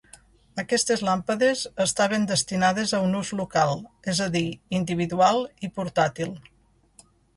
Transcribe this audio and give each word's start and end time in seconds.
Aquestes 0.61 1.01
làmpades 1.07 1.59
estaven 1.83 2.25
destinades 2.31 2.93
a 2.93 3.01
un 3.09 3.13
ús 3.19 3.31
local, 3.41 3.83
és 4.15 4.23
a 4.29 4.31
dir 4.37 4.45
individual 4.79 5.43
i 5.69 5.71
portàtil. 5.77 6.33